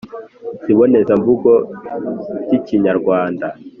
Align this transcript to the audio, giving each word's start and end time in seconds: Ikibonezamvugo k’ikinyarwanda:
Ikibonezamvugo 0.57 1.51
k’ikinyarwanda: 2.47 3.47